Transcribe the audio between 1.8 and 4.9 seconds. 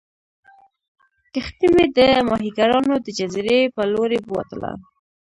د ماهیګیرانو د جزیرې په لورې بوتله.